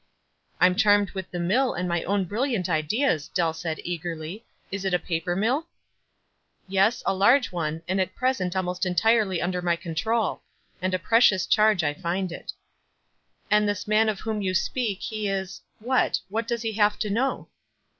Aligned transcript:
"I'm 0.59 0.73
charmed 0.75 1.11
with 1.11 1.29
the 1.29 1.37
mill 1.37 1.75
and 1.75 1.87
my 1.87 2.01
own 2.05 2.25
brilliant 2.25 2.67
ideas," 2.67 3.27
Dell 3.27 3.53
said 3.53 3.79
eagerly. 3.83 4.43
"Is 4.71 4.83
it 4.83 4.95
a 4.95 4.97
paper 4.97 5.35
mill?" 5.35 5.59
72 5.61 5.67
WISE 5.67 5.67
AOT 5.67 6.25
OTHERWISE. 6.25 6.73
"Yes, 6.73 7.03
a 7.05 7.13
large 7.13 7.51
one, 7.51 7.81
and 7.87 8.01
at 8.01 8.15
present 8.15 8.55
almost 8.55 8.87
en 8.87 8.95
tirely 8.95 9.43
under 9.43 9.61
my 9.61 9.75
control; 9.75 10.41
and 10.81 10.95
a 10.95 10.97
precious 10.97 11.45
charge 11.45 11.83
I 11.83 11.93
find 11.93 12.31
it." 12.31 12.51
"And 13.51 13.69
this 13.69 13.87
man 13.87 14.09
of 14.09 14.21
whom 14.21 14.41
you 14.41 14.55
speak, 14.55 15.01
he 15.03 15.27
is— 15.27 15.61
what? 15.77 16.19
"What 16.29 16.47
does 16.47 16.63
he 16.63 16.71
have 16.73 16.97
to 16.97 17.11
know?" 17.11 17.49